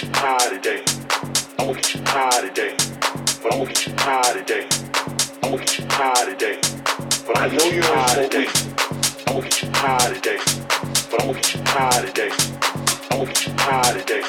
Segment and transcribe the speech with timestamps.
[0.00, 0.82] get you.
[1.58, 2.74] I'm gonna get you high today.
[3.42, 4.66] But I'm gonna get you high today.
[5.42, 6.58] I'm gonna get you high today.
[7.26, 8.46] But I know you're high today.
[9.26, 10.38] I'm gonna get you high today.
[11.10, 12.30] But I'm gonna get you high today.
[13.10, 14.22] I'm gonna get you high today.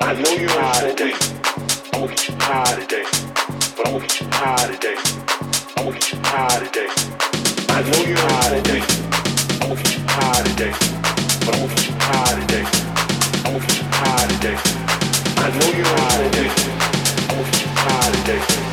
[0.00, 1.14] I know you're high today.
[1.92, 3.04] I'm gonna get you high today.
[3.76, 4.96] But I'm gonna get you high today.
[5.76, 6.88] I'm gonna get you high today.
[7.68, 8.82] I know you're high today.
[9.62, 10.72] I'm gonna get you high today.
[11.46, 12.64] But I'm gonna get you high today.
[13.44, 14.97] I'm gonna get you high today.
[15.58, 16.72] Move your mind addiction.
[17.36, 18.67] Move your.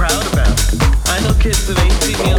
[0.00, 0.56] proud about.
[1.12, 2.29] I know kids that ain't seen me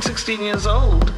[0.00, 1.12] 15, 16 years old,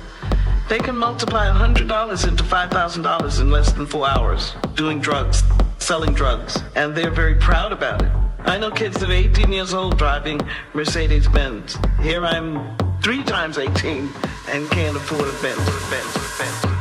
[0.69, 5.45] they can multiply $100 into $5,000 in less than four hours doing drugs,
[5.79, 8.11] selling drugs, and they're very proud about it.
[8.41, 10.41] I know kids that are 18 years old driving
[10.75, 11.77] Mercedes Benz.
[12.01, 14.11] Here I'm three times 18
[14.49, 15.65] and can't afford a Benz.
[15.89, 16.72] Benz, Benz.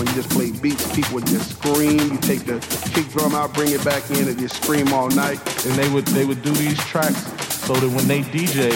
[0.00, 1.98] You just play beats, people would just scream.
[1.98, 2.58] You take the
[2.94, 5.38] kick drum out, bring it back in, and just scream all night.
[5.66, 7.24] And they would they would do these tracks
[7.64, 8.72] so that when they DJ,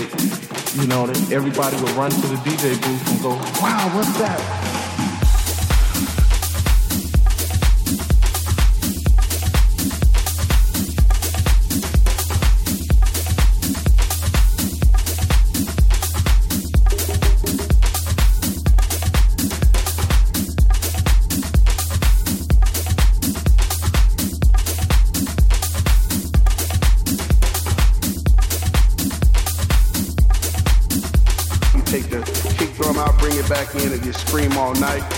[0.81, 1.05] you know,
[1.35, 4.68] everybody would run to the DJ booth and go, "Wow, what's that?"
[34.29, 35.18] Scream all night.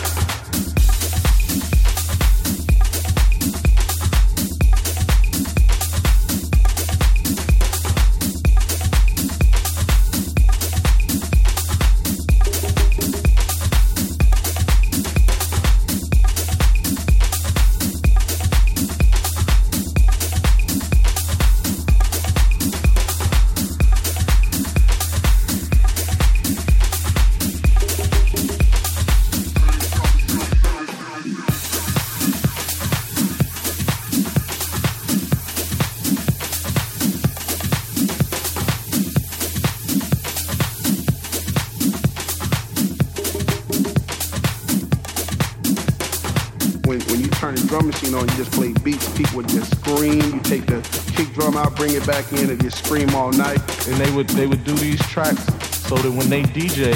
[52.20, 53.60] Back in and just scream all night.
[53.88, 55.44] And they would they would do these tracks
[55.88, 56.94] so that when they DJ,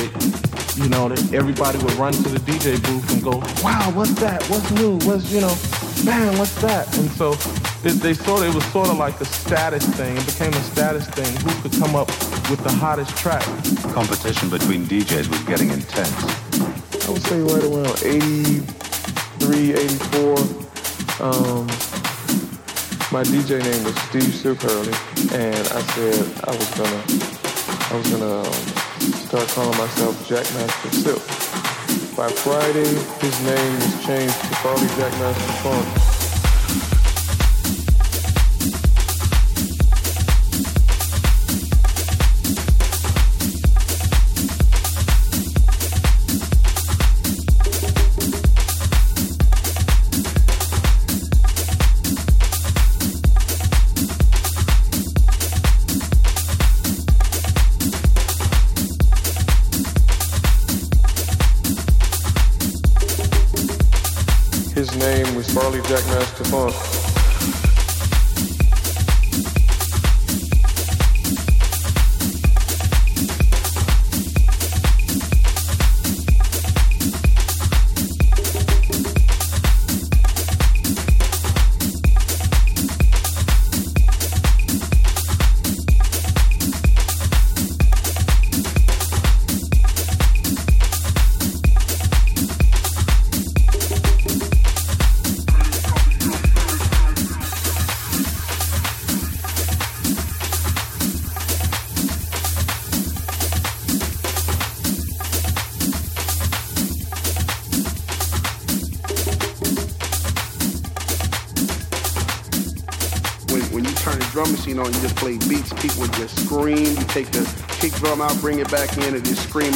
[0.76, 4.42] you know, that everybody would run to the DJ booth and go, "Wow, what's that?
[4.50, 4.98] What's new?
[5.06, 5.56] What's you know,
[6.04, 7.32] man, what's that?" And so
[7.84, 10.16] it, they sort of it was sort of like a status thing.
[10.16, 11.32] It became a status thing.
[11.44, 12.08] Who could come up
[12.50, 13.44] with the hottest track?
[13.94, 16.20] Competition between DJs was getting intense.
[17.06, 20.38] I would say right around 83, 84.
[21.20, 21.68] Um,
[23.14, 24.92] my DJ name was Steve Silk Hurley,
[25.32, 27.02] and I said I was gonna,
[27.90, 28.52] I was gonna um,
[29.26, 32.16] start calling myself Jackmaster Silk.
[32.16, 36.03] By Friday, his name was changed to Farley Jackmaster Funk.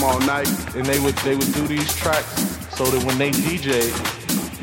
[0.09, 0.49] All night.
[0.75, 2.33] And they would they would do these tracks
[2.75, 3.85] so that when they DJ,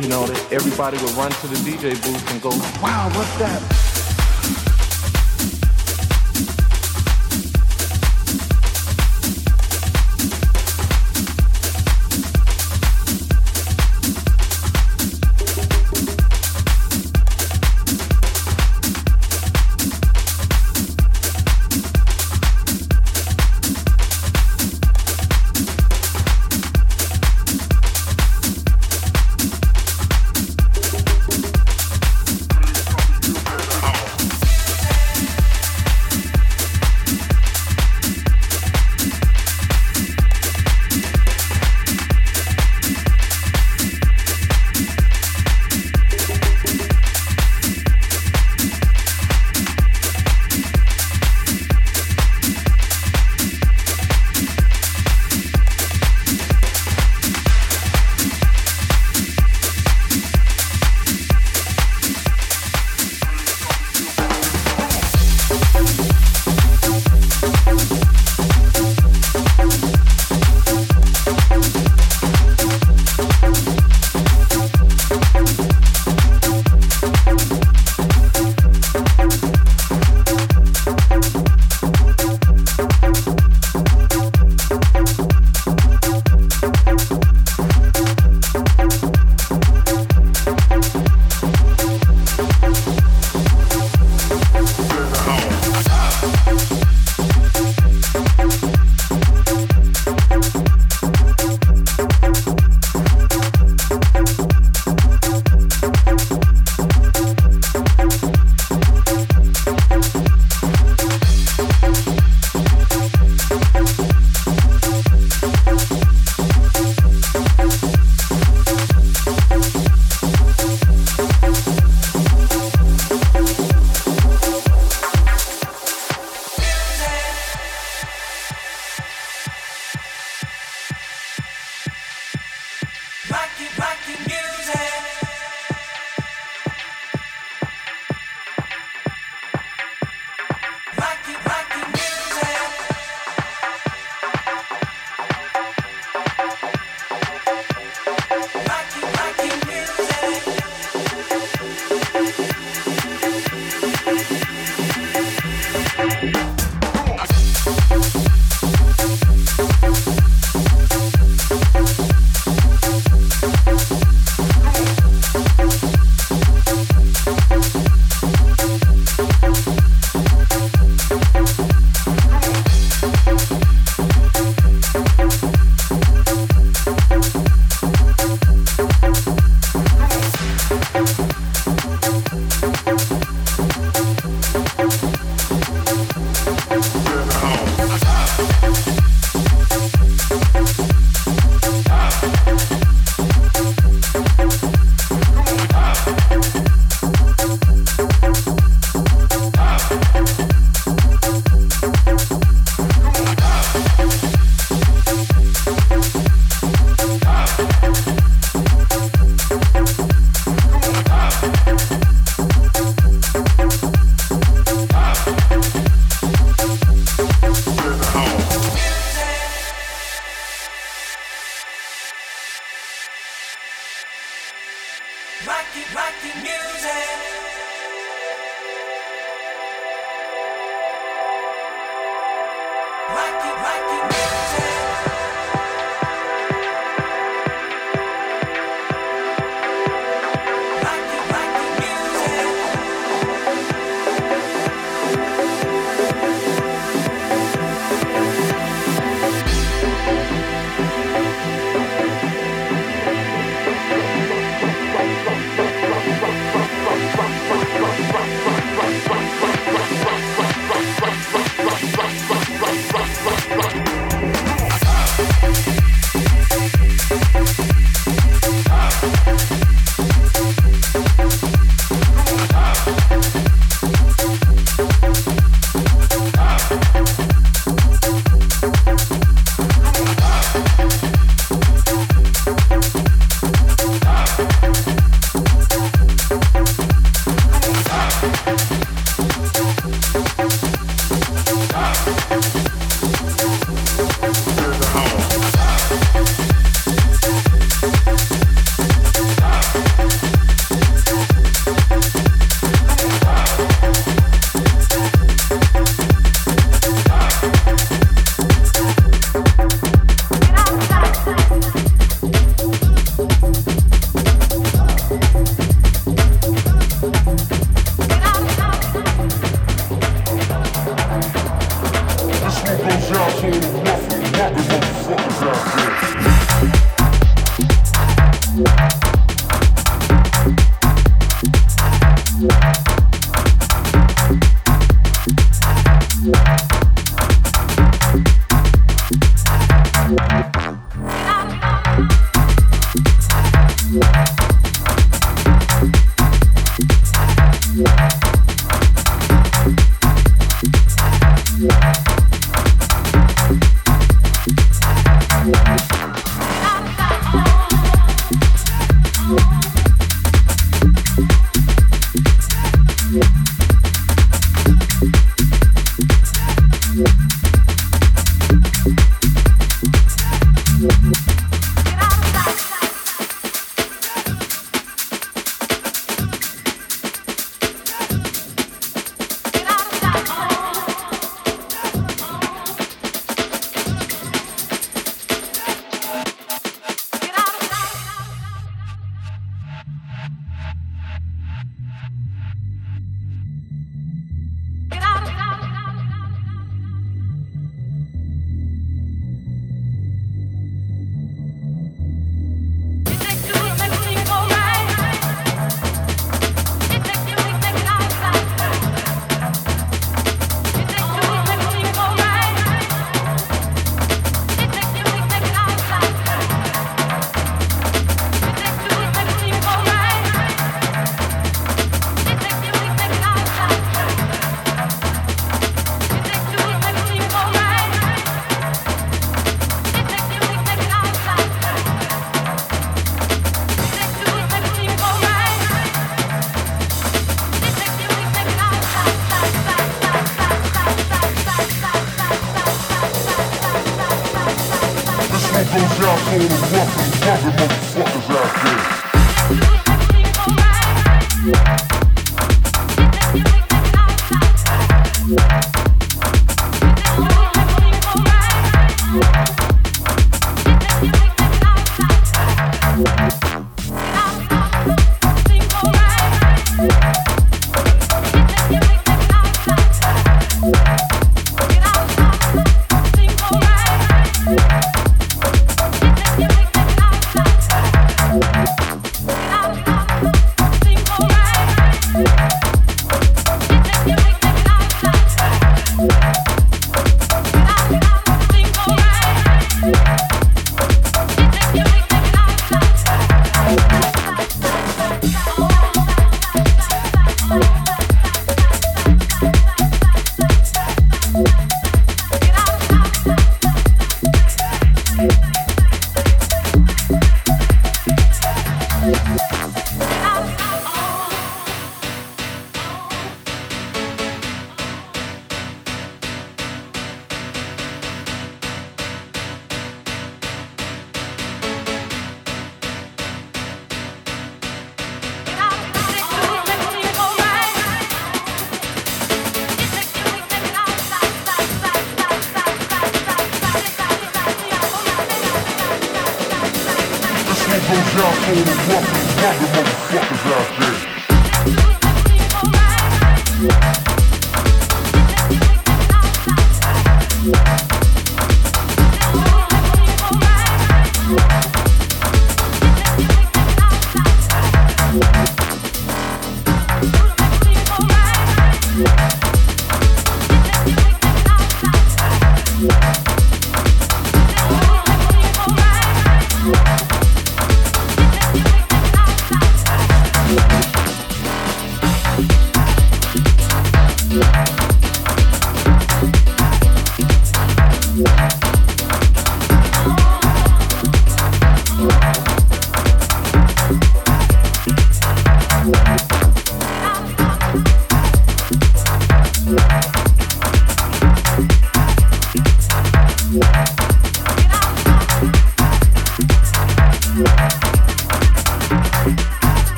[0.00, 3.81] you know, that everybody would run to the DJ booth and go, "Wow, what's that?"